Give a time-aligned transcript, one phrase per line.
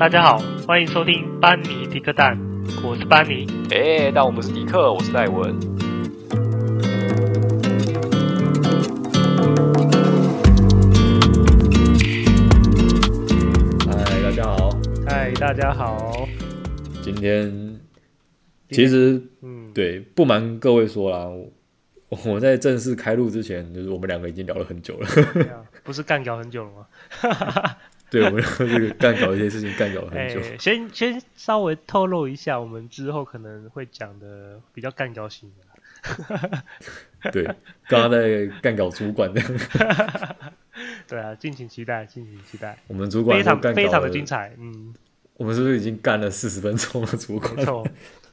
[0.00, 2.34] 大家好，欢迎收听班尼迪克蛋，
[2.82, 3.46] 我是班尼。
[3.70, 5.54] 哎，但我不是迪克，我是戴文。
[13.86, 14.70] 嗨，大家好。
[15.06, 16.26] 嗨，大家好。
[17.02, 17.78] 今天
[18.70, 21.26] 其实，嗯，对，不瞒各位说啦，
[22.08, 25.06] 我 我在正式开录之前，就是我们两个已经聊了很久了。
[25.84, 26.86] 不是干聊很久了吗？
[28.10, 30.40] 对，我们这个干搞一些事情干搞很久。
[30.40, 36.62] 欸、先先稍微透露一下，我们之后可能会讲的比较干搞型的。
[37.30, 37.44] 对，
[37.88, 39.40] 刚刚在干搞主管的。
[41.06, 42.76] 对啊，敬请期待，敬请期待。
[42.88, 44.94] 我们主管非常非常的精彩，嗯。
[45.34, 47.06] 我们是不是已经干了四十分钟了？
[47.08, 47.86] 主管，没错，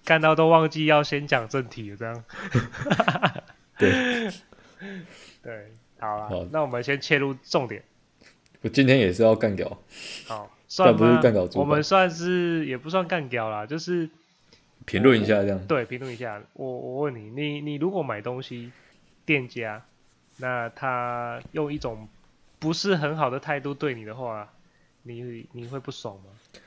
[0.03, 2.23] 干到都忘记要先讲正题了，这样。
[3.80, 4.30] 对，
[5.41, 7.81] 对，好了，好，那我们先切入重点。
[8.61, 9.80] 我今天也是要干掉，
[10.25, 11.47] 好， 算不是干掉。
[11.53, 14.09] 我们算是也不算干掉啦，就是
[14.86, 15.59] 评论一下这样。
[15.67, 16.41] 对，评论一下。
[16.53, 18.72] 我我问你，你你如果买东西，
[19.25, 19.85] 店家
[20.38, 22.08] 那他用一种
[22.58, 24.52] 不是很好的态度对你的话，
[25.03, 26.59] 你你会不爽吗？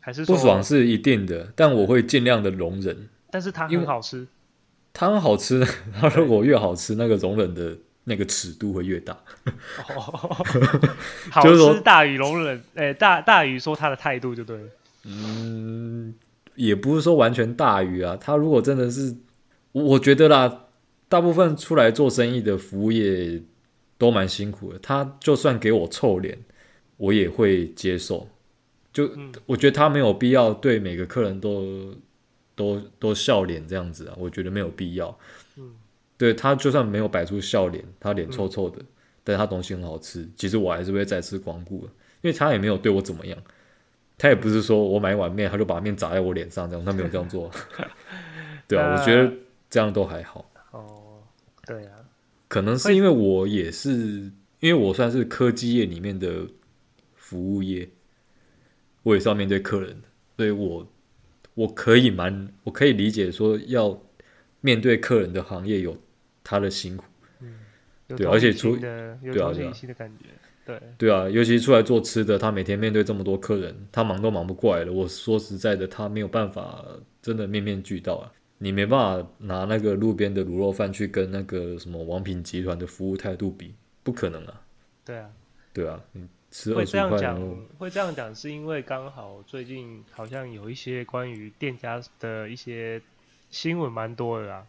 [0.00, 3.08] 还是不爽是一定的，但我会尽量的容忍。
[3.30, 4.26] 但是它很好吃，
[4.92, 5.66] 它好吃，
[5.98, 7.78] 它如果越好吃，那个容忍的。
[8.04, 9.18] 那个尺度会越大，
[11.30, 14.68] 好吃大于容忍，哎、欸，大大于说他的态度就对了。
[15.04, 16.14] 嗯，
[16.54, 18.16] 也不是说完全大于啊。
[18.20, 19.16] 他如果真的是，
[19.72, 20.66] 我觉得啦，
[21.08, 23.42] 大部分出来做生意的服务业
[23.96, 24.78] 都蛮辛苦的。
[24.78, 26.38] 他就算给我臭脸，
[26.98, 28.28] 我也会接受。
[28.92, 31.94] 就、嗯、我觉得他没有必要对每个客人都
[32.54, 35.18] 都都笑脸这样子啊，我觉得没有必要。
[35.56, 35.72] 嗯。
[36.24, 38.86] 对，他就算没有摆出笑脸，他脸臭臭的，嗯、
[39.22, 43.38] 但他东西很好吃，其实我还是会再次光顾的，因为他也没有对我怎么样，
[44.16, 47.50] 他也不是说我买一碗面，他就把面砸在我脸上这样，他没有这样做。
[48.66, 49.30] 对啊，我觉得
[49.68, 50.50] 这样都还好。
[50.70, 51.22] 哦，
[51.66, 51.92] 对啊，
[52.48, 53.90] 可能是因为我也是，
[54.60, 56.46] 因为我算是科技业里面的
[57.16, 57.86] 服务业，
[59.02, 60.00] 我也是要面对客人，
[60.38, 60.86] 所以我
[61.52, 64.00] 我可以蛮，我可以理解说要
[64.62, 65.94] 面对客人的行业有。
[66.44, 67.04] 他的辛苦，
[67.40, 67.58] 嗯，
[68.06, 69.72] 对，而且出对啊，对啊，
[70.66, 74.92] 对对啊，尤其出来做吃的，他每天面对这么多客人，他忙都忙不过来了。
[74.92, 76.84] 我说实在的，他没有办法
[77.20, 78.30] 真的面面俱到啊。
[78.58, 84.62] 你没办法拿那个路边的卤肉饭去跟那个什么王品集团的服务态度比，不可能啊。
[85.04, 85.30] 对啊，
[85.72, 87.38] 对啊，你吃会这样讲，
[87.76, 93.02] 会这样讲，是因为刚好最近好像有一些关于店家的一些
[93.50, 94.66] 新闻蛮多的啊。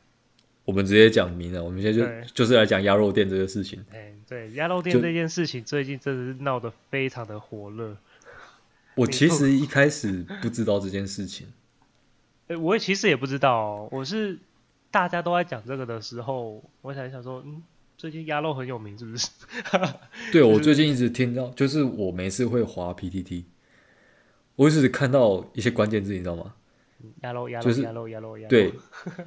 [0.66, 3.86] 我们直接讲明了，我们现在就就是来讲鸭肉店这个事情。
[3.92, 7.96] 哎，对，鸭肉店这件事情最近真的是闹得非常的火热。
[8.96, 11.48] 我其实一开始不知道这件事情。
[12.48, 13.90] 哎，我也其实也不知道哦。
[13.92, 14.40] 我是
[14.90, 17.62] 大家都在讲这个的时候，我才想说，嗯，
[17.96, 19.30] 最近鸭肉很有名，是不是？
[20.34, 23.44] 对，我最近一直听到，就是我每次会滑 PTT，
[24.56, 26.56] 我一直看到一些关键字，你知道吗？
[27.22, 28.48] 鸭肉，鸭肉，鸭肉，鸭肉。
[28.48, 28.74] 对，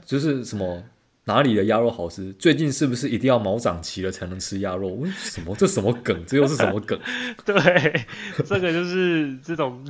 [0.04, 0.82] 就是什么。
[1.28, 2.32] 哪里的鸭肉好吃？
[2.32, 5.04] 最近是不是一定要毛长齐了才能吃鸭肉？
[5.12, 5.54] 什么？
[5.56, 6.24] 这什么梗？
[6.24, 6.98] 这又是什么梗？
[7.44, 8.06] 对，
[8.46, 9.86] 这个就是这种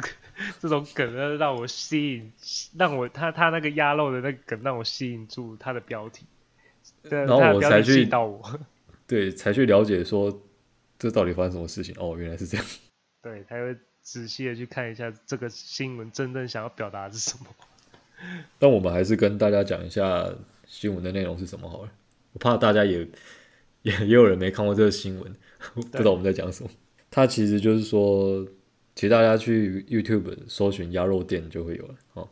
[0.61, 2.33] 这种梗，让我吸引，
[2.77, 6.27] 让我他他那个鸭肉的那个梗让我吸引住他的标题，
[7.09, 8.43] 对， 然后我才去到我，
[9.07, 10.43] 对，才去了解说
[10.99, 11.95] 这到底发生什么事情？
[12.01, 12.67] 哦，原来是这样。
[13.23, 17.47] 对，他会仔细的去看一下这个新闻真正想要表达的是什么。
[18.59, 20.29] 但我们还是跟大家讲一下。
[20.69, 21.69] 新闻的内容是什么？
[21.69, 21.91] 好了，
[22.35, 22.99] 我怕大家也
[23.83, 25.35] 也也有人没看过这个新闻，
[25.75, 26.71] 不知道我们在讲什么。
[27.11, 28.47] 它其实就是说，
[28.95, 31.95] 其实大家去 YouTube 搜寻鸭肉店就会有了。
[32.13, 32.29] 哦，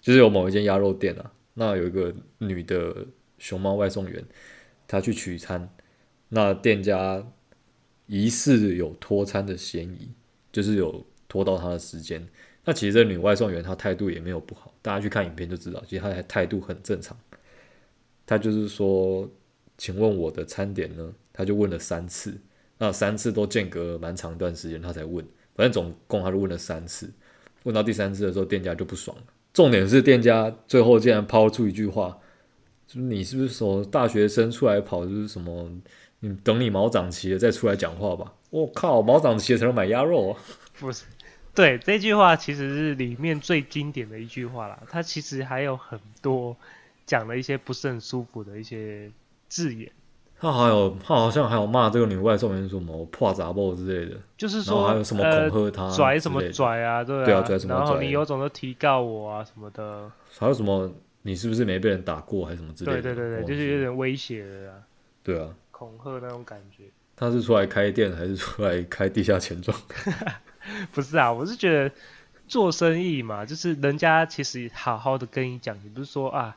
[0.00, 3.06] 就是有某一间鸭肉店啊，那有一个女的
[3.38, 4.24] 熊猫外送员，
[4.88, 5.68] 她去取餐，
[6.30, 7.30] 那店家
[8.06, 10.08] 疑似有拖餐的嫌疑，
[10.50, 12.26] 就是有拖到她的时间。
[12.64, 17.16] 那其实这女外送员她态度也没有不好，大家去看影片就知道，其实她的态度很正常。
[18.26, 19.30] 他就是说，
[19.78, 21.12] 请问我的餐点呢？
[21.32, 22.36] 他就问了三次，
[22.78, 25.24] 那三次都间隔蛮长一段时间，他才问。
[25.54, 27.12] 反正总共他就问了三次，
[27.62, 29.22] 问到第三次的时候，店家就不爽了。
[29.52, 32.18] 重点是店家最后竟然抛出一句话
[32.88, 35.04] ：“就你是不是什么大学生出来跑？
[35.04, 35.70] 就是什么？
[36.20, 40.40] 你等你毛长齐了再出来讲话吧。”我靠，毛长齐了才能买鸭肉啊？
[40.80, 41.04] 不是，
[41.54, 44.82] 对，这句话其实是里面最经典的一句话啦。
[44.88, 46.56] 它其实还有很多。
[47.06, 49.10] 讲了一些不是很舒服的一些
[49.48, 49.90] 字眼，
[50.38, 60.92] 他还有他好像还有骂这个女外送员什么破杂报之类的，就是说还有什么恐吓他、呃，拽什么拽啊，对啊，对啊拽什么拽，然后你有种就提告我啊什么的，还有什么
[61.22, 63.02] 你是不是没被人打过还是什么之类的？
[63.02, 64.82] 对对对对，就是有点威胁的啊，
[65.22, 66.84] 对啊，恐吓那种感觉。
[67.14, 69.74] 他是出来开店还是出来开地下钱庄？
[70.92, 71.90] 不是啊，我是觉得
[72.46, 76.56] 做生意嘛，就是人家其实好好的跟你讲，你不是说啊。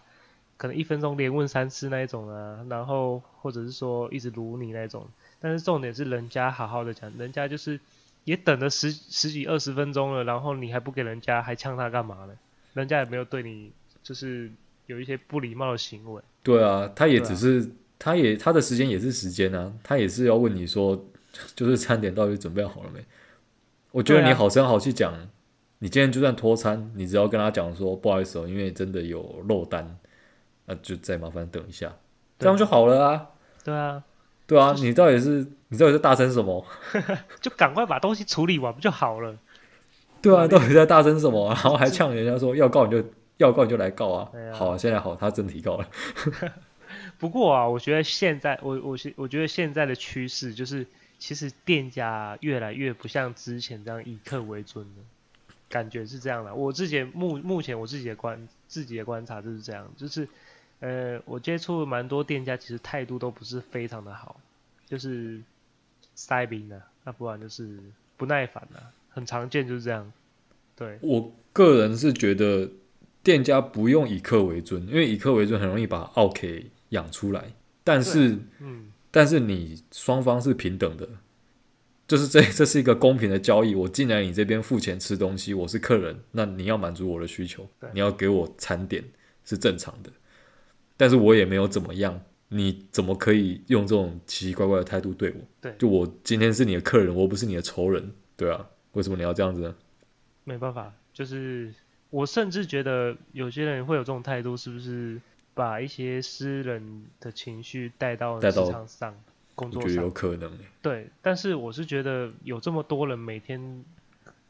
[0.59, 5.07] 可能一分钟连问三次那一种啊，然后或者是说一直撸你那种，
[5.39, 7.79] 但是重点是人家好好的讲，人家就是
[8.25, 12.33] 也等了十十几二十分钟了，然后你还不给人家，还呛他干嘛呢？
[12.73, 13.71] 人家也没有对你
[14.03, 14.51] 就是
[14.87, 16.21] 有一些不礼貌的行为。
[16.43, 17.67] 对啊，他也只是，啊、
[17.97, 21.07] 他也他的时间也是时间啊，他也是要问你说，
[21.55, 22.99] 就是餐点到底准备好了没？
[23.91, 25.29] 我觉得你好声好气讲，啊、
[25.79, 29.97] 你今天就算拖餐，你只要跟他讲说不好意思哦，因为真的有漏单。
[30.69, 31.91] 那就再麻烦等一下，
[32.37, 33.27] 这样就好了啊。
[33.63, 34.03] 对啊，
[34.45, 36.63] 对啊，你到底是你到底是大声什么？
[37.41, 39.35] 就赶快把东西处理完不就好了？
[40.21, 41.47] 对啊，到底在大声什么？
[41.49, 43.03] 然后还呛人家说要告你就
[43.37, 44.29] 要告你就来告啊。
[44.33, 45.87] 啊好，现在好，他真提告了。
[47.17, 50.85] 不过啊，我觉得现在我我我觉得现在的趋势就是，
[51.17, 55.03] 其实店家越来越不像之前这样以客为尊了，
[55.67, 56.53] 感觉是这样的。
[56.53, 60.27] 我自己目目前我自己的观自己的观察就是这样，就是。
[60.79, 64.39] 呃，我接触蛮多店家，其实态度都不是非常的好，
[64.87, 65.41] 就是
[66.15, 67.77] 塞宾的，那不然就是
[68.15, 70.11] 不耐烦的，很常见就是这样。
[70.75, 72.69] 对，我个人是觉得
[73.21, 76.47] 店家不用以客为尊，因为以客为尊很容易把奥客
[76.89, 77.51] 养出来。
[77.83, 81.09] 但是，嗯，但是你双方是平等的，
[82.07, 83.75] 就是这这是一个公平的交易。
[83.75, 89.03] 我进来你这边付钱吃东西，我是客人，那你要满足我的需求，你要给我餐点
[89.43, 90.11] 是正常的。
[90.99, 92.19] 但是我也没有怎么样，
[92.49, 95.37] 你怎么可以用这种奇奇怪怪的态度对我？
[95.61, 99.73] 对，就我今天是你的客人，我不是你的仇人，对啊，为什么你要这样子呢？
[100.43, 101.73] 没办法，就是
[102.09, 105.21] 我甚至觉得有些人会有这种态度，是不是
[105.53, 109.15] 把一些私人的情绪带到市场上、
[109.55, 109.89] 工作上？
[109.89, 110.51] 我觉得有可能。
[110.81, 113.85] 对，但是我是觉得有这么多人每天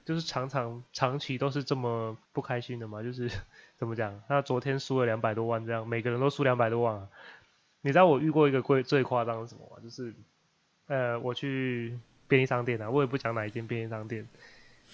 [0.04, 3.30] 就是常常长期都是这么不开心的嘛，就是。
[3.80, 4.22] 怎么讲？
[4.28, 7.08] 他昨天输了两百多万，这样每个人都输两百多万啊！
[7.82, 9.82] 你知道我遇过一个最最夸张的是什么吗？
[9.82, 10.14] 就是，
[10.88, 11.98] 呃，我去
[12.28, 14.28] 便利商店啊，我也不讲哪一间便利商店，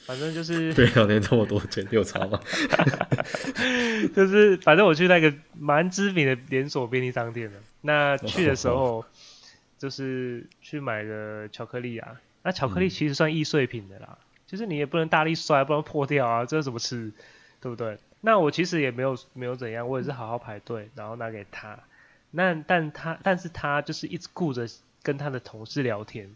[0.06, 2.40] 反正就是 便利商店这么多钱有差吗？
[4.16, 9.04] 就是反正我去那个蛮知名的连锁便利商店的，那去的时候
[9.80, 17.12] 就是去买个巧克力啊，那巧克力其实算易碎品的啦，嗯、就是你也不能大力摔，不然破掉啊，这怎么吃？
[17.60, 17.98] 对不对？
[18.26, 21.78] 那我其实也没有没有怎样，我也是好好排队，然后拿给他。
[22.32, 24.68] 那但他但是他就是一直顾着
[25.04, 26.36] 跟他的同事聊天，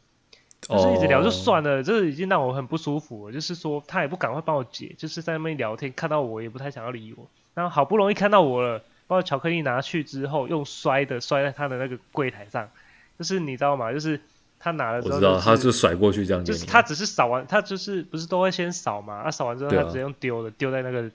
[0.61, 3.33] 就是一直聊就算了，这已经让我很不舒服了。
[3.33, 7.27] 就是说他也不赶快帮我解，就是在那边聊天，看到我也不太想要理我。
[7.55, 12.69] 然后好不容易看到我了，把我巧克力拿去之后，用摔的摔在他的那个柜台上，
[13.17, 13.91] 就是你知道吗？
[13.91, 14.21] 就是
[14.59, 19.23] 他拿了之后，我知道，他就甩过去这样，就是他只是扫完，他就是不是都会先扫嘛？
[19.23, 21.09] 他扫完之后，他直接用丢的丢在那个。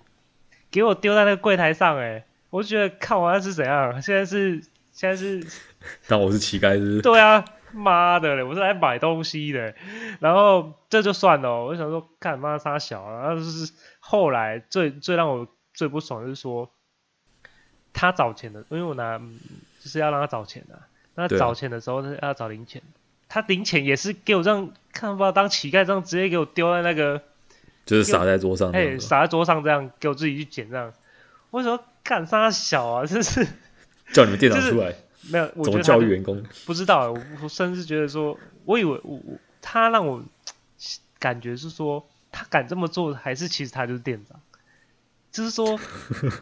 [0.75, 4.03] 给我丢在那个柜台上，哎，我就觉得看完是怎样？
[4.03, 4.61] 现在是
[4.91, 5.41] 现在是，
[6.09, 7.01] 当我是乞丐是不是？
[7.01, 9.73] 对啊，妈的嘞，我是来买东西的。
[10.19, 13.21] 然后这就算了，我就想说，干妈他小啊。
[13.21, 16.69] 然后就是后来最最让我最不爽的就是说，
[17.93, 19.17] 他找钱的，因为我拿
[19.81, 20.77] 就是要让他找钱的。
[21.15, 22.83] 那找钱的时候他要找零钱，
[23.29, 27.23] 他零钱也是给我这样看，不当乞丐这样直接给我丢在那个。
[27.85, 30.93] 就是撒在桌上，哎，撒在桌上这样，给我自己去捡这样。
[31.51, 33.07] 为什么干啥小啊？
[33.07, 33.47] 这是
[34.13, 34.91] 叫你们店长出来？
[34.91, 36.43] 就是、没有，我怎么教育员工？
[36.67, 40.23] 不知道，我我甚至觉得说，我以为我我他让我
[41.19, 44.41] 感觉是说，他敢这么做，还是其实他就是店长？
[45.31, 45.79] 就是说，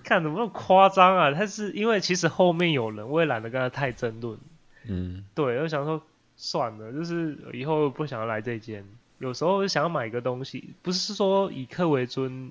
[0.04, 1.32] 看怎么那么夸张啊？
[1.32, 4.38] 他是因为其实后面有人，我也懒得跟他太争论。
[4.86, 6.02] 嗯，对，我想说
[6.36, 8.84] 算了，就是以后不想要来这间。
[9.22, 12.50] 有时候想要买个东西，不是说以客为尊，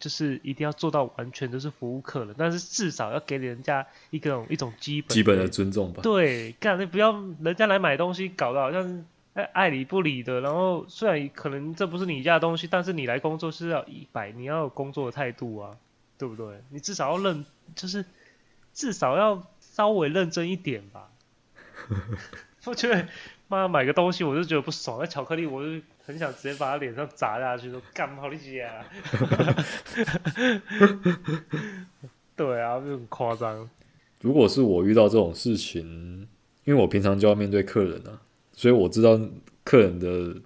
[0.00, 6.02] 就是一定要做到完全都是服务客人，但是至少要给人家一种一种基本基本的尊重吧。
[6.02, 9.04] 对，干你不要人家来买东西搞得好像
[9.52, 15.76] 爱理不理的，然后虽然可能这不是你家的东西，但是你来工作是要一百，你要有工作的态度啊，
[16.18, 16.64] 对不对？
[16.70, 17.46] 你至少要认，
[17.76, 18.04] 就是
[18.74, 21.10] 至少要稍微认真一点吧。
[22.66, 23.06] 我觉得
[23.46, 25.80] 妈买个东西我就觉得不爽，那巧克力我就。
[26.08, 28.82] 很想直接把他脸上砸下去，说干嘛你姐啊？
[32.34, 33.68] 对啊，就很夸张。
[34.22, 36.26] 如果是我遇到这种事情，
[36.64, 38.20] 因因为我平常就要面对客人啊，
[38.52, 39.18] 所以我知道
[39.64, 40.36] 客人的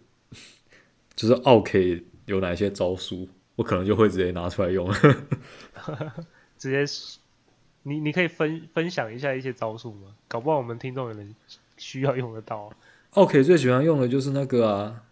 [1.14, 4.90] 就是奥 K 有哪些招数，我可能就会直接拿出来用。
[6.59, 6.85] 直接，
[7.83, 10.09] 你你可以分分享一下一些招数吗？
[10.26, 11.35] 搞不好我们听众有人
[11.76, 12.73] 需要用得到。
[13.11, 15.02] 奥 K 最喜欢用的就是那个啊，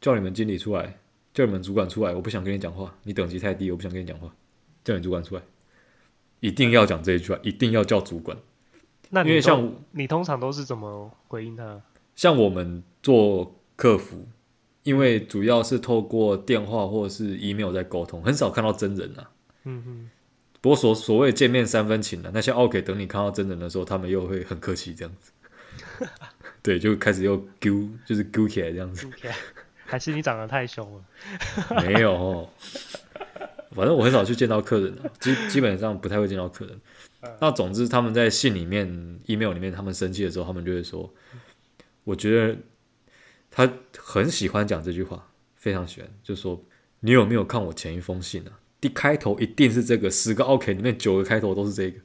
[0.00, 0.98] 叫你们经理出来，
[1.34, 4.32] 叫你们主管出来，我不想跟你讲话，你等级太低，我不想跟你讲话，
[4.84, 5.42] 叫你主管出来，
[6.40, 8.36] 一定要讲这一句话，一定要叫主管。
[9.10, 11.80] 那你因为像你通常都是怎么回应他？
[12.14, 14.26] 像我们做客服，
[14.82, 19.30] 因为主要是透过电话或者是 email 在沟通，很少看到真人啊。
[19.64, 20.10] 嗯哼。
[20.60, 25.30] 不过所所谓见面三分情的、啊，那些 OK 等你看到真人的时候，他们又会很客气这样子。
[26.60, 29.08] 对，就开始又 Q，，就是 Q 起来这样子。
[29.88, 31.04] 还是你长得太凶了？
[31.82, 32.50] 没有、哦，
[33.70, 36.78] 反正我很少去见到客人、啊，基基本上不太会见到客人。
[37.40, 38.86] 那总之，他们在信里面、
[39.26, 41.12] email 里面，他们生气的时候，他们就会说
[42.04, 42.56] ：“我觉得
[43.50, 45.26] 他很喜欢讲这句话，
[45.56, 46.62] 非常喜欢，就说
[47.00, 48.52] 你有没有看我前一封信啊？
[48.80, 51.98] 第开头一定是这个，十个 OK 里面九个开头都是这个。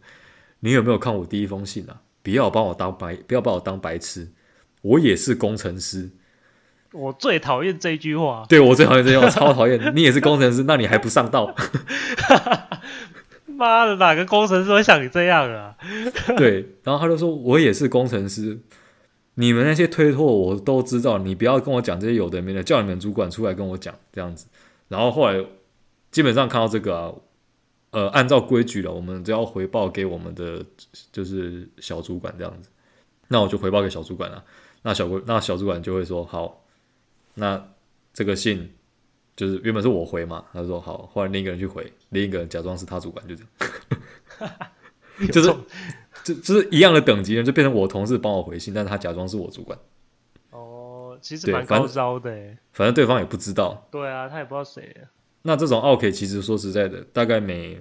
[0.61, 2.01] 你有没有看我第一封信啊？
[2.23, 4.31] 不要把我当白，不要把我当白痴，
[4.81, 6.09] 我也是工程师。
[6.93, 9.93] 我最讨厌这句话，对，我最讨厌这句话，超讨厌。
[9.95, 11.53] 你也是工程师，那你还不上道？”
[13.45, 15.75] 妈的，哪个工程师会像你这样啊？
[16.37, 18.59] 对，然后他就说：“我也是工程师，
[19.35, 24.47] 你们那些推脱我都知道，你不要跟我讲这些有的没的，叫你们主管出来跟我讲这样子。”
[24.89, 25.45] 然后后来
[26.11, 27.13] 基本上看到这个啊，
[27.91, 30.65] 呃，按照规矩了，我们只要回报给我们的
[31.11, 32.69] 就是小主管这样子，
[33.27, 34.43] 那我就回报给小主管了。
[34.81, 36.62] 那小那小主管就会说：“好，
[37.35, 37.69] 那
[38.13, 38.73] 这个信。”
[39.35, 43.43] 就是原本是我回嘛，他说好，后来另一个人去回，另一个人假装是他主管，就这
[44.39, 44.51] 样，
[45.33, 45.47] 就是
[46.23, 49.75] 就就是一样的等级，就变成我同事帮我回信，但是他假装是我主管。
[50.51, 52.29] 哦，其实蛮高招的，
[52.73, 53.87] 反正对方也不知道。
[53.89, 54.95] 对啊，他也不知道谁。
[55.41, 57.79] 那这种奥 K，其实说实在的，大概每。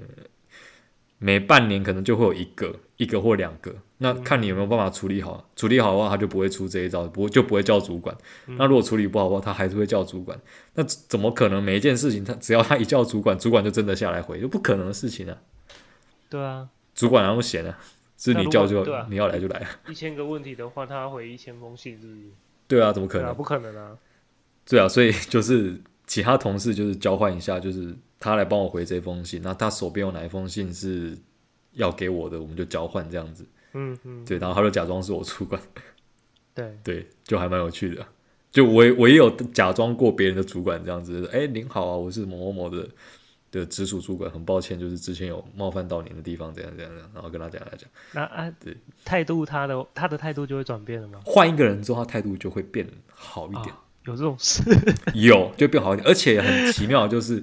[1.22, 5.36] 每半年可能就会有一个，一个或两个，那看你有没有办法处理好。
[5.38, 8.16] 嗯、处理好的话，他就不会出这一招，不就不会叫主管。
[8.48, 10.36] 嗯、那如果处理不好的话，他还是会叫主管。
[10.74, 14.40] 那怎么可能每一件事情他只要他一叫主管，主管就真的下来回？
[14.40, 15.38] 就不可能的事情啊。
[16.28, 17.78] 对啊，主管然后闲啊，
[18.18, 19.70] 是你叫就、啊、你要来就来啊。
[19.88, 22.20] 一千个问题的话，他回一千封信，是不是？
[22.66, 23.28] 对啊，怎么可能？
[23.28, 23.96] 啊、不可能啊。
[24.66, 27.96] 对啊，所以就是其他同事就是交换一下，就是。
[28.22, 31.18] 他来帮我回这封信，那他手边有哪一封信是
[31.72, 33.44] 要给我的，我们就交换这样子。
[33.74, 35.60] 嗯嗯，对，然后他就假装是我主管。
[36.54, 38.06] 对对，就还蛮有趣的。
[38.52, 41.28] 就我我也有假装过别人的主管这样子。
[41.32, 42.88] 哎，您好啊，我是某某某的
[43.50, 47.90] 的直属主管，很抱歉，就是之前有冒犯到您的地方，这样这样这样，然后跟他讲来讲。
[48.12, 51.20] 那啊，对，态度他的他的态度就会转变了吗？
[51.24, 53.64] 换一个人之后，他态度就会变好一点。
[53.74, 54.62] 哦，有这种事？
[55.14, 57.42] 有，就变好一点，而且很奇妙，就是。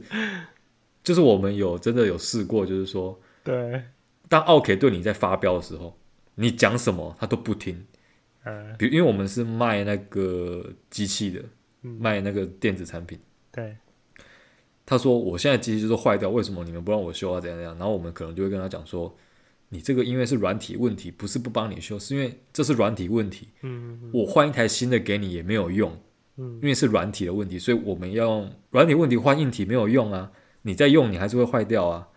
[1.03, 3.83] 就是我们有真的有试过，就是说，对，
[4.27, 5.97] 当奥 K 对你在发飙的时候，
[6.35, 7.85] 你讲什么他都不听。
[8.45, 11.43] 嗯，比如因为我们是卖那个机器的，
[11.83, 13.19] 嗯、卖那个电子产品。
[13.51, 13.75] 对，
[14.85, 17.41] 他说我现在机器就是坏掉，为什么你们不让我修啊？
[17.41, 17.77] 怎样怎样？
[17.77, 19.13] 然后我们可能就会跟他讲说，
[19.69, 23.49] 你这个因为是软体问题，不是不帮你修，是因为这是软体问题。
[23.61, 25.91] 嗯，嗯，嗯，我换一台新的给你也没有用。
[26.37, 30.31] 嗯，因为是软体的问题，所以我们要用软体问题换硬体没有用啊。
[30.63, 32.07] 你在用，你还是会坏掉啊，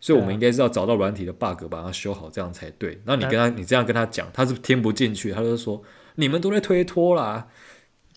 [0.00, 3.00] 所以我们应该是要找到软体的 bug，把它修好，这样才对。
[3.04, 5.82] 那你跟他，你这样跟他讲，他是听不进去，他就说
[6.16, 7.48] 你们都在推脱啦。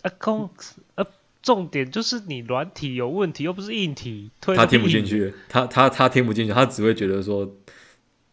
[0.02, 0.50] 啊，空，
[0.96, 1.06] 啊，
[1.42, 7.50] 重点就是你软体有问题，又不是硬体，推他听不进去，他他他听不进去，他只会觉得说，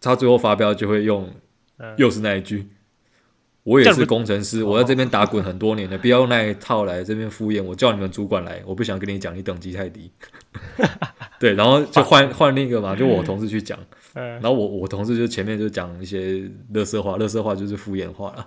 [0.01, 1.33] 他最后发飙就会用，
[1.97, 2.69] 又是那一句。
[3.63, 7.75] 我也是工程师，我在这边打滚很多年了，不要用那一套来这边敷衍我。
[7.75, 10.11] 叫你们主管来，我不想跟你讲，你等级太低。
[11.39, 13.79] 对，然后就换换另一个嘛，就我同事去讲。
[14.15, 18.47] 然后我我同事就前面就讲一些乐色话，乐色话就是敷衍话了。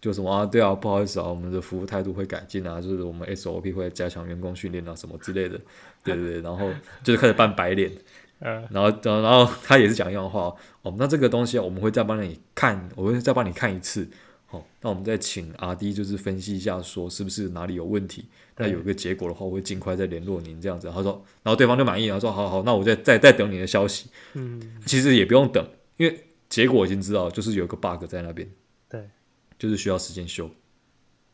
[0.00, 5.58] 就什么啊，对啊，不好意思啊，我们的服务态度会改进啊，就是我们 SOP 会加强员工训练啊，什么之类的。
[6.04, 6.68] 对对对， 然后
[7.02, 7.90] 就是开始扮白脸。
[8.40, 14.06] 嗯然后然后他也是讲一样话哦，那这个东西我们会再帮你看，我会再帮你看一次。
[14.58, 18.26] 好，那我们再请阿 D 就是分析一下，说是不是哪里有问题。
[18.56, 20.90] 那有一个结果的话，我会尽快再联络您这样子。
[20.90, 24.08] 他说，然后对方就满意，他说好好，那我再再再等你的消息。
[24.34, 25.62] 嗯，其实也不用等，
[25.98, 28.50] 因为结果已经知道，就是有个 bug 在那边。
[28.88, 29.10] 对，
[29.58, 30.50] 就是需要时间修。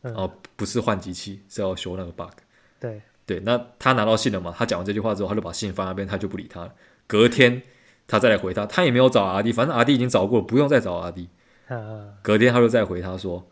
[0.01, 2.33] 然后不是换机器，是要修那个 bug。
[2.79, 4.53] 对对，那他拿到信了嘛？
[4.57, 6.73] 他讲完这句话之后，他就把信放那边，他就不理他了。
[7.07, 7.61] 隔天
[8.05, 11.27] 他再来回他，他也没有找阿 D，反正阿 D 已经找过了，不用再找 RD。
[12.21, 13.45] 隔天他就再回他说：“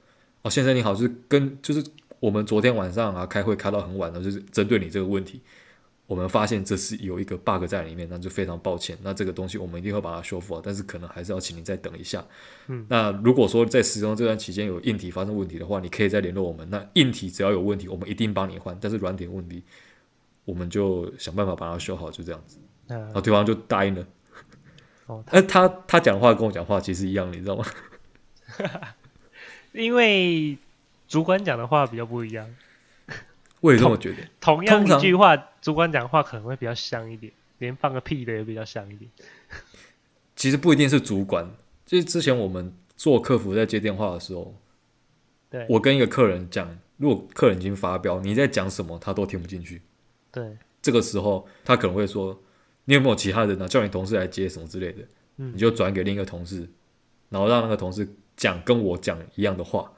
[0.43, 1.83] 哦，先生你好，就是跟就是
[2.19, 5.41] 我们昨天晚上啊开会开到很晚了，就是针对你这个问题。”
[6.07, 8.97] 我们发现这是有一个 bug 在里面，那就非常抱歉。
[9.01, 12.21] 那这个东西我们一定会把它修复好，但是可能还是要请您再等一下。
[12.67, 16.69] 嗯，那如果说在使用这段期间有硬体发生问题的话，你可以再联络我们。
[16.69, 18.77] 那硬体只要有问题，我们一定帮你换。
[18.81, 19.63] 但是软体问题，
[20.43, 22.57] 我们就想办法把它修好，就这样子。
[22.87, 24.05] 嗯，然后对方就答应了。
[25.05, 27.63] 哦，他他他讲话跟我讲话其实一样，你知道吗？
[29.73, 30.57] 因为
[31.07, 32.47] 主管讲的话比较不一样。
[33.59, 34.17] 我也这么觉得。
[34.41, 39.09] 同样一句话，主管讲话可能会比较香一点，连放个屁的也比较香一点。
[40.35, 41.47] 其实不一定是主管，
[41.85, 44.55] 就是之前我们做客服在接电话的时候，
[45.49, 49.81] 对，我跟一个客人讲，如果客人已经发飙，你在讲什么他都听不进去。
[50.31, 52.41] 对，这个时候他可能会说
[52.85, 53.67] ：“你有没有其他人呢？
[53.67, 55.03] 叫你同事来接什么之类的。”
[55.37, 56.67] 嗯，你就转给另一个同事，
[57.29, 58.07] 然后让那个同事
[58.41, 59.91] 讲跟我讲一样的话，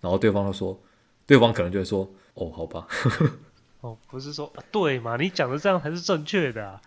[0.00, 0.80] 然后对方就说，
[1.26, 2.10] 对方可能就会说。
[2.32, 2.86] 哦，好吧。
[3.82, 5.16] 哦，不是说对嘛？
[5.16, 6.80] 你讲的这样才是正确的啊？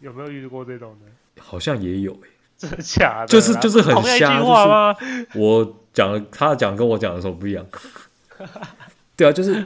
[0.00, 1.42] 有没有遇过这种的？
[1.42, 2.18] 好像也有
[2.58, 3.26] 真的假的？
[3.28, 4.40] 就是就是很瞎？
[4.40, 7.64] 就是、我讲的，他讲跟我讲的时候不一样。
[9.16, 9.64] 对啊，就是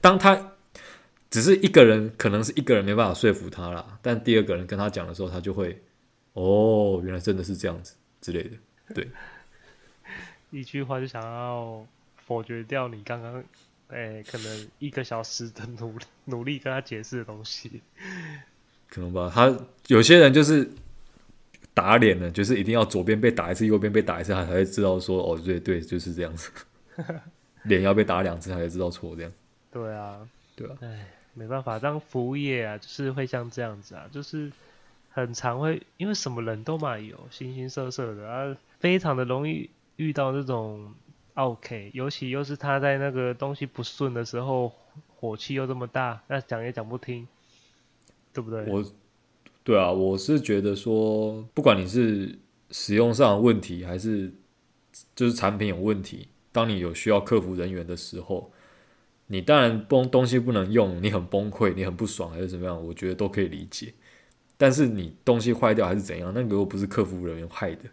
[0.00, 0.52] 当他
[1.30, 3.98] 只是一个人，可能是一个人没办法说服他啦。
[4.02, 5.82] 但第二个人跟他讲的时候，他就会
[6.34, 8.50] 哦，原来真的是这样子之类的。
[8.94, 9.10] 对，
[10.50, 11.86] 一句话就想要
[12.26, 13.42] 否决掉你刚刚。
[13.88, 17.80] 哎，可能一个小时的努努力跟他解释的东西，
[18.86, 19.32] 可能吧。
[19.34, 19.50] 他
[19.86, 20.68] 有些人就是
[21.72, 26.50] 打脸了，就是一定要左边被打一次，右边被打一次，他才会知道说哦，对对，就是这样子。
[27.64, 29.32] 脸要被打两次，他才知道错这样。
[29.70, 30.76] 对啊，对啊。
[30.82, 34.52] 哎，没办法，当服务业啊，就是会像这样子啊，就是
[35.08, 40.92] 很常会因为什么人都嘛有，形形色色的啊，非常的容易遇到这种。
[41.34, 44.72] OK，尤其又是他在那个东西不顺的时候，
[45.06, 47.28] 火气又这么大，那讲也讲不听，
[48.32, 48.64] 对不对？
[48.66, 48.84] 我，
[49.62, 52.36] 对啊，我是觉得说，不管你是
[52.72, 54.32] 使用上的问题，还是
[55.14, 58.50] 就是产品有问题，当你有需要客服人员的时候，
[59.28, 63.94] 你当然崩东西不能用，你很崩溃，你很不爽，还是怎么样，我觉得都可以理解。
[64.56, 67.84] 但是你东西坏掉还是怎样，那个又不是客服人员害的，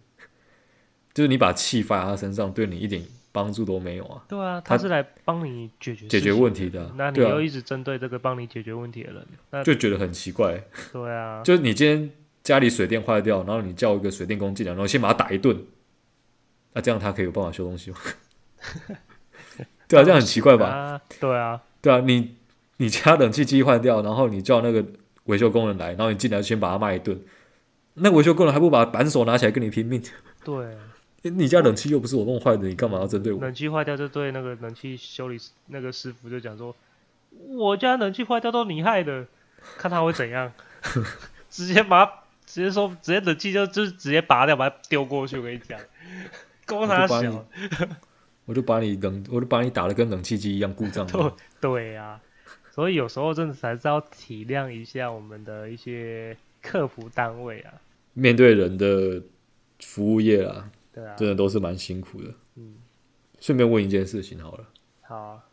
[1.16, 3.04] 就是你把气发在他身上，对你一点。
[3.36, 4.24] 帮助都没有啊！
[4.30, 6.90] 对啊，他是来帮你解决解决问题的。
[6.96, 10.64] 那你又一直针对这个帮你解决问题的人，那就觉得很奇怪。
[10.94, 12.10] 对啊，就是你今天
[12.44, 15.66] 家里水电坏掉，然后你叫一个水电工进来，然后先把他打一顿，
[16.72, 17.98] 那这样他可以有办法修东西吗？
[19.90, 21.02] 对啊，这样很奇怪吧？
[21.20, 22.38] 对啊，对啊，你
[22.78, 24.82] 你家冷气机坏掉，然后你叫那个
[25.26, 27.20] 维修工人来，然后你进来先把他骂一顿，
[27.96, 30.02] 那维修工人还不把扳手拿起来跟你拼命？
[30.46, 30.56] 对。
[31.30, 33.42] 你家冷气又不是我弄坏的，你干嘛要针对我？
[33.42, 36.76] 冷气坏掉就对那个冷气修理那个师傅就讲说，
[37.50, 39.26] 我家冷气坏掉都你害的，
[39.78, 40.54] 看他会怎样，
[41.50, 42.12] 直接把他
[42.46, 45.38] 直接说直接冷气就就直接拔掉，把它丢过去。
[45.38, 45.80] 我跟你讲，
[46.66, 47.46] 够他小，
[48.46, 51.08] 我就把你冷，我就把你打的跟冷气机一样故障。
[51.60, 52.22] 对呀、啊，
[52.72, 57.74] 所以有时候真的还是要体谅一下我们的一些客服单位啊，
[58.14, 59.24] 面对人的
[59.80, 60.70] 服务业啊。
[60.96, 62.34] 对啊，真的都是蛮辛苦的。
[62.56, 62.76] 嗯，
[63.40, 64.66] 顺便问一件事情好了。
[65.02, 65.44] 好啊。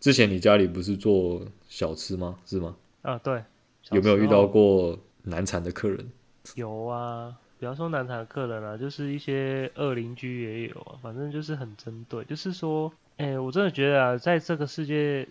[0.00, 2.38] 之前你家里不是做小吃吗？
[2.44, 2.76] 是吗？
[3.02, 3.44] 啊，对。
[3.92, 6.10] 有没有遇到过难缠的客人？
[6.54, 10.98] 有啊，比方说难缠的客人啊，就是一些恶邻居也有啊。
[11.02, 15.28] 反正就是很针对，就是说，哎、欸，我真的觉得啊，在这个世界、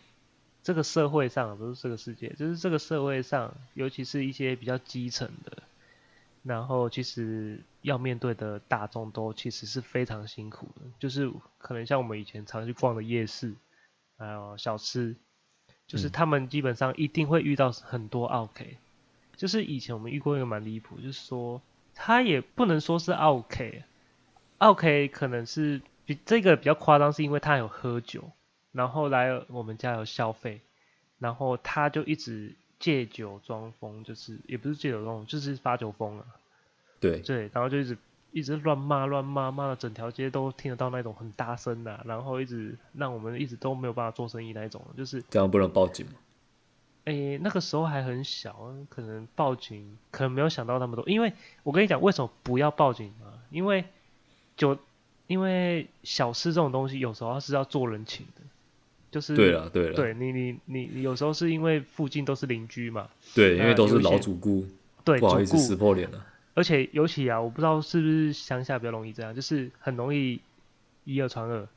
[0.64, 5.64] 这个社会上，不是这个世界，就是这个社会上，尤其是一些比较基层的。
[6.50, 13.54] 然后其实要面对的大众都其实是非常辛苦的，就是可能像我们以前常去逛的夜市，
[14.18, 15.16] 还有小吃，
[15.86, 18.78] 就是他们基本上一定会遇到很多 OK，。
[19.38, 21.62] 就是以前我们遇过一个蛮离谱，就是说
[21.94, 28.32] 他也不能说是 OK，OK 可能是比这个比较夸张，是因为他有喝酒，
[28.72, 30.62] 然后来我们家有消费，
[31.20, 32.56] 然后他就一直。
[32.80, 36.26] 借酒装疯，就是也不是借酒装疯，就是发酒疯了。
[37.00, 37.98] 对对，然后就一直
[38.32, 46.14] 一直乱骂乱骂，骂的整条街都听得到那种很大声的，然后一直让我们一直都没有办法做生意那一种，就是这样不能报警吗？
[47.06, 51.34] 哎、欸，那个时候还很小，可能报警可能没有想到那么多，因为
[51.64, 53.34] 我跟你讲为什么不要报警嘛？
[53.50, 53.86] 因为
[54.56, 54.78] 就
[55.28, 58.42] 因为小吃这种东西有时候是要做人情的。
[59.12, 64.64] 就是对了，对了，对你你你你有时候是因为附近都是邻居嘛，对，因为都是老主顾，
[65.04, 66.24] 对，不好意思撕破脸了。
[66.54, 70.42] 而且尤其啊，我不知道是不是乡下比较容易这样，就是很容易
[71.06, 71.68] 以讹传讹。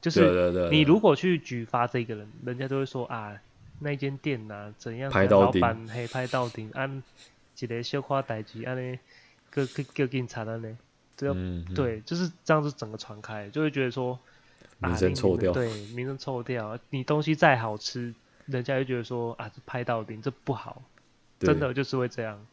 [0.00, 3.36] 就是你如果去举发这个人，人家都会说啊，
[3.80, 7.02] 那间店呐、啊、怎样，老板黑拍到顶，按
[7.58, 8.98] 一个小夸代志，按呢，
[9.50, 10.78] 个个叫警察了呢，
[11.16, 14.16] 这样对，就是这样子整个传开，就会觉得说
[14.78, 16.78] 名声臭掉，对，名声臭掉。
[16.90, 18.14] 你东西再好吃，
[18.46, 20.80] 人家就觉得说啊，这拍到顶，这不好，
[21.40, 22.46] 真的就是会这样。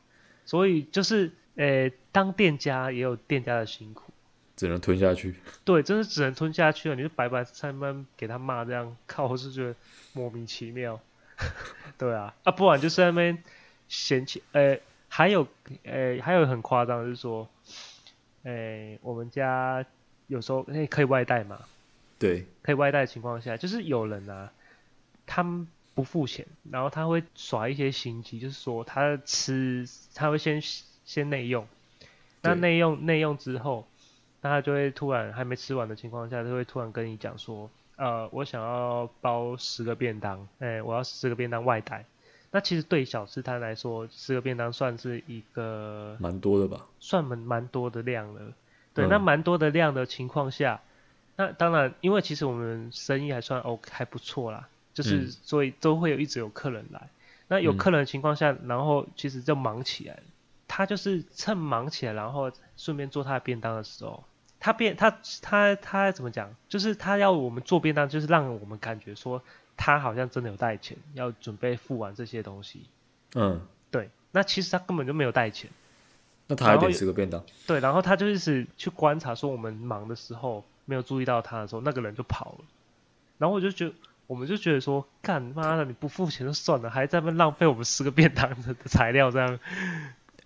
[0.48, 4.12] 所以就是，呃、欸，当店家也有店家的辛苦。
[4.56, 6.96] 只能吞下去，对，真的只能吞下去了。
[6.96, 9.76] 你就白白在那边给他骂这样，靠，我是觉得
[10.13, 10.98] 莫名其妙。
[11.98, 13.44] 对啊，啊，不然就是在那边
[13.89, 14.41] 嫌弃。
[14.54, 15.46] 诶、欸，还有，
[15.84, 17.50] 诶、欸，还有很夸张就是说，
[18.44, 19.86] 呃、欸，我们家
[20.28, 21.60] 有时候可以可以外带嘛？
[22.18, 24.54] 对，可以外带的情况下，就是有人啊，
[25.26, 30.62] 他们不付钱，然后他会耍一些心机，就是说他吃，他会先
[31.06, 31.68] 先内用，
[32.41, 33.86] 那内用内用之后。
[34.41, 42.06] 那他就会突然还没吃完的情况下，就会突然跟你讲说，呃，我想要包十个便当，哎、欸，我要十个便当外带。
[42.52, 46.86] 那其实对小吃摊来说，十个便当算是一个蛮多的吧？
[47.00, 48.54] 算蛮蛮多的量了。
[48.94, 50.80] 对，嗯、那蛮多的量的情况下，
[51.38, 57.00] 那当然，因为其实我们生意还算 OK，还不错啦，就是所以都会有一直有客人来。
[57.02, 57.10] 嗯、
[57.48, 60.22] 那有客人的情况下，然后其实就忙起来了。
[60.76, 64.26] 他就是趁忙起来，然后顺便做他的便当的时候。
[64.60, 66.54] 他便他他他怎么讲？
[66.68, 69.42] 就是他要我们做便当，就是让我们感觉说
[69.78, 72.82] 他好像真的有带钱，要准备付完这些东西。
[73.36, 74.10] 嗯，对。
[74.32, 75.70] 那其实他根本就没有带钱。
[76.48, 77.42] 那他还得吃个便当。
[77.66, 82.66] 对，然后他就是去观察，说我们忙的时候没有注意到他的时候，那个人就跑了。
[83.38, 83.96] 然后我就觉得，
[84.28, 89.58] 我们就觉得说，干妈的，你不付钱就算了，还在那浪费我们十个便当的材料这样。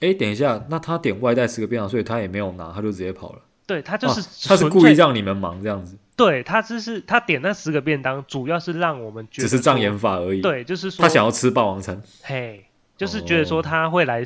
[0.01, 3.41] 哎，等一下，那他点外带十个便当，所以他也没有拿，他就直接跑了。
[3.65, 5.97] 对他就是、啊，他是故意让你们忙这样子。
[6.15, 10.41] 对他只是他点那十个便当，主要是让我们觉得只是障眼法而已。
[10.41, 12.01] 对，就是说他想要吃霸王餐。
[12.23, 12.65] 嘿，
[12.97, 14.25] 就是觉得说他会来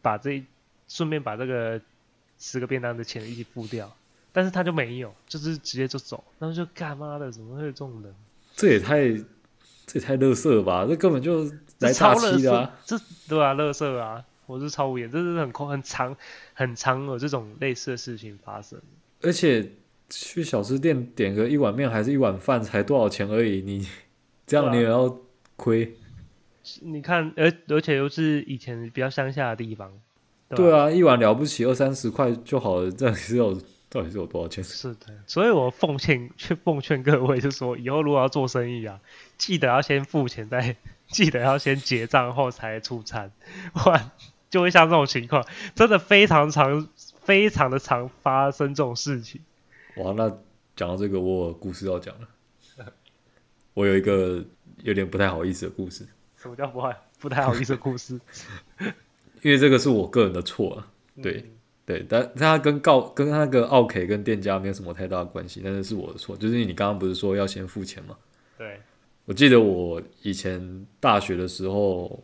[0.00, 0.42] 把这
[0.88, 1.80] 顺便把这个
[2.38, 3.94] 十个便当的钱一起付掉，
[4.32, 8.14] 但是他就没有，就是直接就走，然后就干妈的，怎么会有这种人？
[8.54, 9.08] 这也太
[9.86, 10.86] 这也太乐色了吧？
[10.88, 11.44] 这根本就
[11.80, 12.70] 来诈欺的啊！
[12.86, 12.96] 这
[13.28, 14.22] 对啊，乐色啊！
[14.46, 16.16] 我是超无言，这是很空很长
[16.52, 18.80] 很长有这种类似的事情发生。
[19.22, 19.72] 而且
[20.10, 23.88] 去小吃店点个一碗面还是一碗饭，才多少钱而已，你
[24.46, 25.18] 这样你也要
[25.56, 25.94] 亏？
[26.82, 29.92] 你看，而而且又是以前比较乡下的地方。
[30.50, 34.62] 对，对啊，一碗了不起二三十块就好了，这样是有到底是有多少钱？
[34.62, 39.00] 是的，所以我奉劝去奉劝各位，就是说以后如果要做生意啊，
[39.38, 40.76] 记得要先付钱，再
[41.08, 43.30] 记得要先结账后才出餐，
[43.72, 44.10] 不然。
[44.54, 46.86] 就会像这种情况，真的非常常、
[47.24, 49.40] 非常的常发生这种事情。
[49.96, 50.28] 哇，那
[50.76, 52.28] 讲到这个，我有故事要讲了。
[53.74, 54.44] 我有一个
[54.84, 56.06] 有点不太好意思的故事。
[56.36, 58.20] 什么叫不好不太好意思的故事？
[59.42, 60.86] 因为这个是我个人的错啊。
[61.20, 61.50] 对、嗯、
[61.84, 66.36] 对，但他跟告跟那个奥 K 跟店家没有什么太大的关系，但是是我的错。
[66.36, 68.16] 就是你刚刚不是说要先付钱吗？
[68.56, 68.78] 对。
[69.24, 72.22] 我记得我以前大学的时候。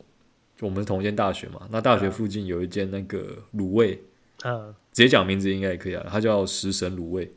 [0.60, 4.02] 我们是同一间大学嘛，那大学附近有一间那个卤味，
[4.44, 7.32] 嗯，直接讲名字应该也可以啊，它叫食神卤味。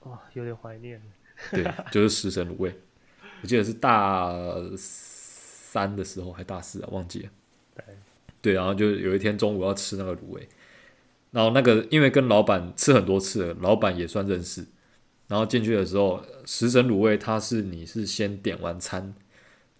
[0.00, 1.00] 哇，有点怀念。
[1.50, 2.74] 对，就是食神卤味。
[3.42, 4.34] 我记得是大
[4.76, 7.30] 三的时候还大四啊，忘记了。
[7.74, 7.84] 对，
[8.42, 10.48] 对，然后就有一天中午要吃那个卤味，
[11.30, 14.66] 然后那个因为跟老板吃很多次了，老板也算认识，
[15.28, 19.14] 然后进去的时候，食神卤味它是你是先点完餐。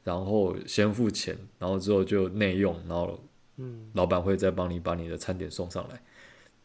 [0.08, 3.22] 然后先付钱，然后之后就内用，然后
[3.58, 6.00] 嗯老板会再帮你把你的餐点送上来。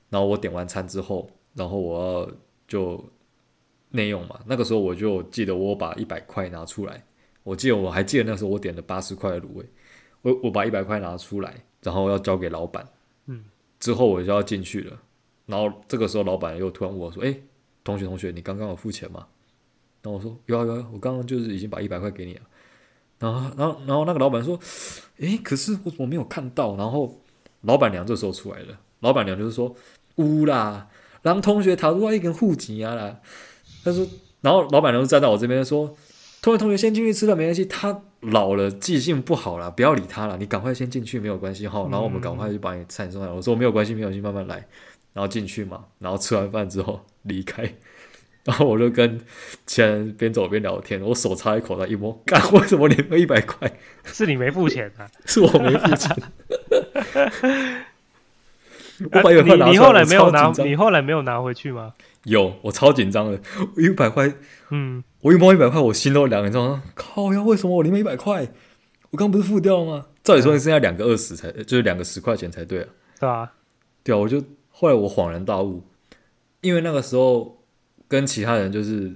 [0.10, 2.32] 然后我点完餐之后，然后我要
[2.70, 3.04] 就
[3.90, 4.40] 内用嘛。
[4.46, 7.04] 那个时候我就记得我把一百块拿出来，
[7.44, 9.66] 我记得我还记得那时候我点了八十块的卤味，
[10.22, 12.88] 我我把一百块拿出来，然后要交给老板。
[13.26, 13.44] 嗯，
[13.78, 14.98] 之后我就要进去了。
[15.48, 17.38] 然后这个时候老板又突然问我说：“哎，
[17.84, 19.28] 同学同学，你刚刚有付钱吗？”
[20.02, 22.42] 然后我说：“有啊有啊，我刚刚就是已经把一百块给你了。”
[23.24, 24.60] 然后，然后，然后那个老板说
[25.20, 27.22] ：“诶，可是我怎么没有看到？”然后
[27.62, 28.78] 老板娘这时候出来了。
[29.00, 29.74] 老板娘就是说
[30.16, 30.90] ：“乌啦，
[31.22, 33.20] 让同学逃出来一根户籍啊啦。”
[33.86, 34.06] 他说，
[34.42, 35.96] 然后老板娘就站在我这边说
[36.44, 37.64] ：“同学，同学先进去吃了，没关系。
[37.66, 40.38] 他老了，记性不好了，不要理他了。
[40.38, 41.88] 你赶快先进去，没有关系哈。
[41.90, 44.68] 然后我们赶快就把你菜送上来。”我说：“没有关系，没有关系，慢慢来。”
[45.14, 47.74] 然后进去嘛，然后吃完饭之后离开。
[48.44, 49.20] 然后我就跟
[49.66, 53.72] 前边走边聊天，我手插一口袋一摸，干，为什么连个一百块？
[54.06, 55.08] 是你没付钱啊？
[55.26, 56.16] 是我没付钱。
[59.12, 61.94] 我把一百块拿出来，你后来没有拿，你后来没有拿回去吗？
[62.26, 63.40] 有，我超紧张的，
[63.76, 64.32] 一百块，
[64.70, 66.84] 嗯，我一摸一百块，我心都凉了，你知道吗？
[66.94, 68.48] 靠呀，为什么我里面一百块？
[69.12, 70.06] 我刚不是付掉了吗？
[70.24, 72.88] 照理说你剩下两个二十才，就是两个十块钱才对啊。
[73.20, 73.52] 对啊，
[74.04, 75.84] 对啊，我就后来我恍然大悟，
[76.62, 77.63] 因为那个时候
[78.14, 79.12] 跟其他人就是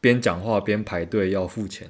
[0.00, 1.88] 边讲话边排队要付钱，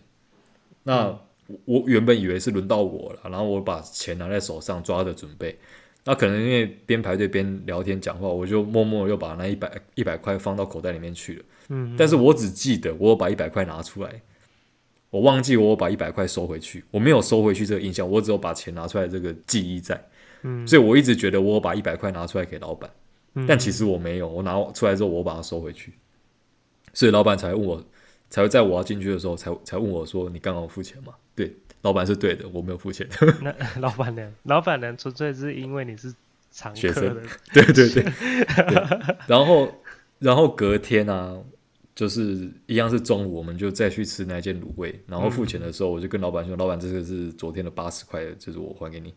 [0.83, 1.07] 那
[1.47, 5.59] 我，我原本以为是轮到我了，然后我把钱拿在手上抓着准备。
[6.05, 11.45] 那可能因为边排队边聊天讲话，我就默默又把那一百一百块放到口袋里面去了。
[11.71, 14.21] 嗯，但是我只记得我有把一百块拿出来，
[15.09, 19.99] 我忘记我有把一百块收回去，我没有收回去这个印象，我只有把钱拿出来这个记忆在。
[20.43, 22.91] 嗯，所以我一直觉得我有把一百块拿出来给老板，
[23.49, 25.95] 但其实我没有，我拿出来之后我把它收回去，
[26.97, 27.85] 所以老板才问我，
[28.31, 31.55] 才会在我要进去的时候才才问我说：“你刚刚付钱吗？”对。
[31.83, 33.07] 老板是对的，我没有付钱。
[33.43, 36.13] 那 老板娘，老板娘纯粹是因为你是
[36.51, 39.17] 常客的， 学生，对对对，对。
[39.29, 39.73] 然后，
[40.19, 41.39] 然后隔天啊，
[41.95, 45.01] 就是一样是中午，我们就再去吃那间卤味。
[45.07, 49.15] 然后付钱的时候，我就跟老板说：“嗯、老板，这个是昨天的八十块，就是我还给你。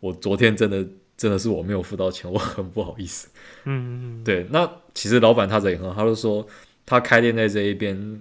[0.00, 3.28] 我昨天真的真的是我没有付到钱，我很不好意思。”
[3.64, 4.46] 嗯嗯，对。
[4.50, 6.46] 那其实老板他人也很好，他就说
[6.90, 8.20] 他开店在这一边，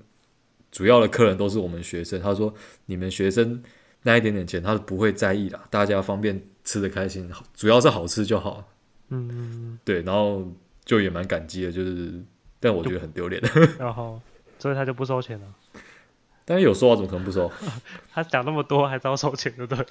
[0.72, 2.22] 主要的客人都是我们学生。
[2.22, 2.54] 他说
[2.86, 3.64] ：“你们学生。”
[4.04, 8.64] 那一点点钱他是不会在意的，大家方便吃的开心，主要是好吃就好。
[9.10, 10.48] 嗯，对，然后
[10.86, 12.24] 就也蛮感激的，就是，
[12.60, 13.42] 但我觉得很丢脸。
[13.80, 14.22] 然后，
[14.60, 15.48] 所以他就不收钱了。
[16.46, 17.52] 但是有说话怎么可能不收？
[18.14, 19.86] 他讲那么多还是要收钱，对不对？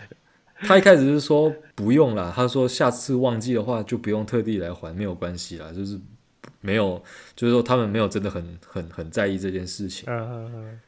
[0.60, 6.00] 他一开始是说不用啦，他说下次忘记的话就不用特地来还，没有关系啦，就是
[6.60, 7.02] 没有，
[7.36, 10.04] 就是说他们没有真的很很很在意这件事情。
[10.08, 10.80] 嗯嗯嗯。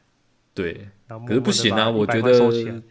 [0.53, 0.89] 对，
[1.25, 1.89] 可是不行啊！
[1.89, 2.83] 我觉得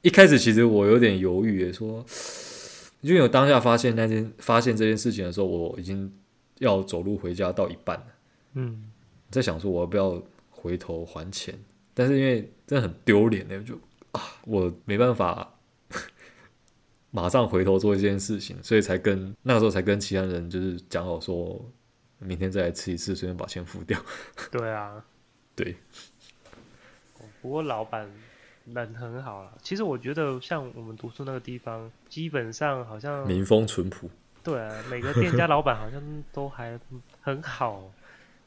[0.00, 2.02] 一开始其实我有点犹豫，说，
[3.02, 6.10] 因为我当下发现那件发现这件事情的时候，我已经
[6.60, 8.06] 要走路回家到一半了。
[8.54, 8.90] 嗯，
[9.30, 11.54] 在想说我要不要回头还钱，
[11.92, 13.74] 但是因为真的很丢脸呢，就
[14.12, 15.53] 啊，我没办法
[17.14, 21.64] 马上回头做一件事情，所以才跟那个时候才跟其他人就是讲好说，
[22.18, 23.96] 明天再来吃一次，顺便把钱付掉。
[24.50, 25.04] 对啊，
[25.54, 25.76] 对。
[27.40, 28.10] 不过老板
[28.64, 29.52] 人很好啊。
[29.62, 34.10] 其实我觉得像我们读书那个地方，基本上好像民风淳朴。
[34.42, 36.76] 对啊，每个店家老板好像都还
[37.20, 37.92] 很好。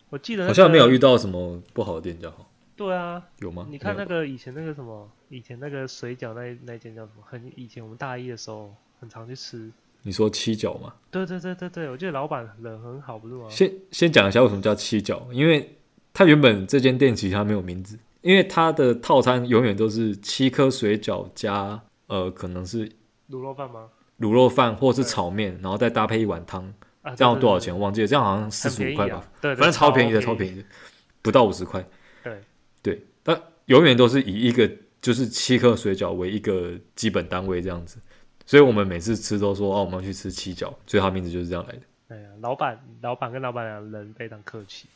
[0.10, 2.30] 我记得、那个、 好像没有遇到什么不好的店家。
[2.78, 3.68] 对啊，有吗？
[3.70, 7.24] 你看那个以前那个什么，以前那个水饺那那间叫什么？
[7.26, 9.70] 很以前我们大一的时候很常去吃。
[10.04, 10.94] 你说七角吗？
[11.12, 13.50] 对对对对对，我觉得老板人很好，不是吗？
[13.50, 15.76] 先先讲一下为什么叫七角，因为
[16.14, 18.00] 他原本这间店其实他没有名字。
[18.22, 22.86] 因为它的套餐永远都是七颗水饺加呃，可能是
[23.30, 23.88] 卤肉饭吗？
[24.20, 27.74] 卤肉饭或是炒面，然后再搭配一碗汤，啊、这样多少钱？
[27.74, 29.24] 我忘记了，这样好像四十五块吧？
[29.40, 30.68] 对，反正超便宜的，超便宜的，
[31.22, 31.86] 不到五十块。
[33.68, 37.98] 永远都是以一个就是七颗水饺为一个基本单位这样子，
[38.46, 41.82] 所以我们每次吃都说哦，我们要去吃七角，所以它名字就是这样来的。
[42.10, 44.88] 哎呀，老板，老板跟老板娘人非常客气。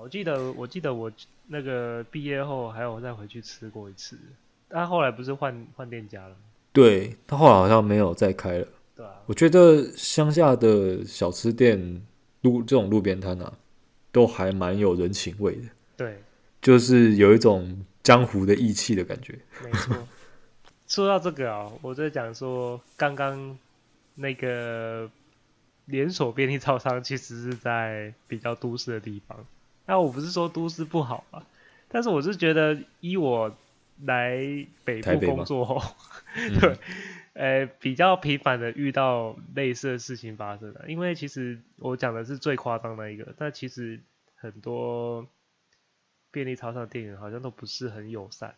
[0.00, 1.10] 我记得，我记得我
[1.48, 4.16] 那个毕业后还有再回去吃过一次，
[4.68, 6.36] 但后来不是换换店家了？
[6.72, 8.68] 对，他后来好像没有再开了。
[8.94, 12.00] 对啊，我觉得乡下的小吃店
[12.42, 13.52] 路这种路边摊啊，
[14.12, 15.62] 都还蛮有人情味的。
[15.96, 16.22] 对，
[16.60, 19.38] 就是有一种江湖的义气的感觉。
[19.64, 19.96] 没错。
[20.86, 23.56] 说到这个啊，我在讲说，刚刚
[24.16, 25.08] 那个
[25.86, 29.46] 连锁便利超商其实是在比较都市的地方。
[29.86, 31.44] 那我不是说都市不好啊，
[31.88, 33.56] 但是我是觉得，依我
[34.02, 35.80] 来北部工作后，
[36.60, 36.76] 对，
[37.34, 40.84] 呃，比较频繁的遇到类似的事情发生了。
[40.88, 44.00] 因为其实我讲的是最夸张的一个，但其实
[44.36, 45.26] 很多
[46.30, 48.54] 便利超商的店员好像都不是很友善，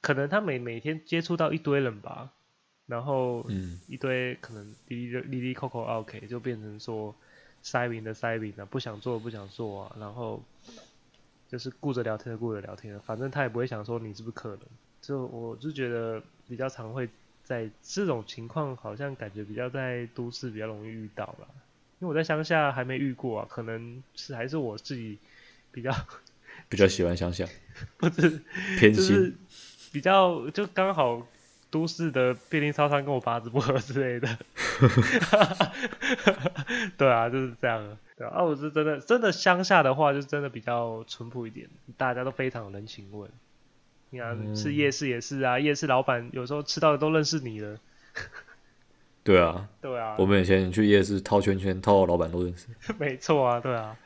[0.00, 2.32] 可能他每每天接触到一堆人吧，
[2.86, 3.46] 然后
[3.88, 7.14] 一堆可能滴滴滴滴扣扣 OK，就变成说。
[7.62, 10.40] 塞饼的塞饼啊，不想做不想做啊，然后
[11.48, 14.58] 就是顾着聊天的顾着聊天，反正他也不会想说你是不是客人。
[15.02, 17.08] 就我就觉得比较常会
[17.42, 21.48] 在这种情况，好像感觉比较在都市比较容易遇到吧。
[21.98, 25.18] 因为我在乡下还没遇过啊，可能是还是我自己
[25.72, 25.90] 比较
[26.68, 27.46] 比较喜欢乡下，
[27.98, 28.42] 不是
[28.78, 29.34] 偏心，就是
[29.92, 31.26] 比较就刚好。
[31.68, 34.38] 都市的便利超商跟我八字不合之类的，
[36.96, 37.98] 对啊，就是这样。
[38.16, 43.28] 对啊，我是真的，真的乡下的话，就真的比较淳朴一点，大家都非常有人情味。
[44.10, 47.78] 你看，吃夜市也是啊，夜市老板有时候吃到的都认识你了。
[49.24, 52.68] 对啊， 对啊，我们以前去夜市套圈圈，套到老板都认识。
[52.96, 53.96] 没错啊，对啊。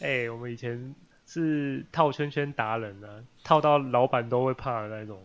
[0.00, 0.94] 哎、欸，我们以前
[1.32, 5.24] 是套圈圈达人呢、啊，套到老板都会怕的那种，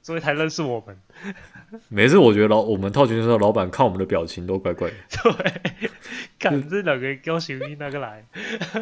[0.00, 0.96] 所以才认识我们。
[1.90, 4.96] 每次我觉得老我们套圈圈的时候，老板看我们的表情都怪怪的。
[5.34, 5.90] 对，
[6.38, 8.24] 看这两个高行李那个来。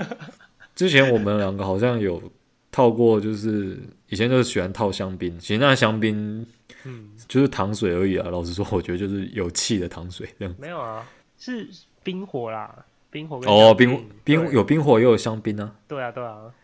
[0.76, 2.22] 之前我们两个好像有
[2.70, 3.78] 套过，就是
[4.08, 6.46] 以前就是喜欢套香槟，其实那香槟。
[6.84, 8.28] 嗯，就是糖水而已啊。
[8.30, 10.54] 老实说，我觉得就是有气的糖水这样。
[10.58, 11.06] 没有啊，
[11.38, 11.68] 是
[12.02, 15.74] 冰火啦，冰火哦，冰冰有冰火又有香槟啊。
[15.88, 16.54] 对啊，对啊，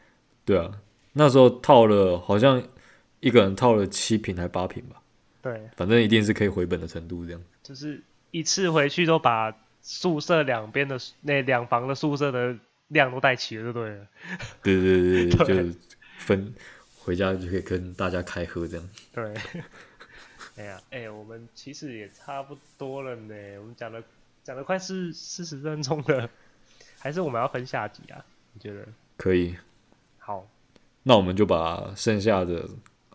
[0.45, 0.71] 对啊。
[1.13, 2.63] 那时候套了，好像
[3.21, 5.03] 一个人套了七瓶还八瓶吧。
[5.43, 7.41] 对，反正一定是可以回本的程度这样。
[7.63, 12.57] 就是一次回去都把宿舍两边的那两房的宿舍的
[12.89, 14.07] 量都带齐了，就对了。
[14.63, 15.79] 对对对对，对 就
[16.19, 16.55] 分
[16.99, 18.89] 回家就可以跟大家开喝这样。
[19.13, 19.35] 对。
[20.57, 23.35] 哎呀，哎、欸，我们其实也差不多了呢。
[23.61, 24.03] 我们讲了
[24.47, 26.31] 讲了快四四十分钟了，
[27.01, 28.25] 还是我们要分下集啊？
[28.53, 28.87] 你觉得？
[29.17, 29.57] 可以。
[30.19, 30.47] 好，
[31.03, 32.65] 那我们就把剩下的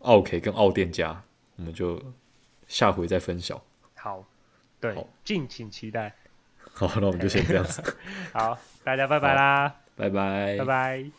[0.01, 1.23] 奥 K 跟奥店家，
[1.55, 2.03] 我们就
[2.67, 3.57] 下回再分享。
[3.95, 4.25] 好，
[4.81, 6.13] 对，敬请期待。
[6.73, 7.81] 好，那我们就先这样子。
[8.33, 9.73] 好，大家拜拜啦！
[9.95, 11.11] 拜拜，拜拜。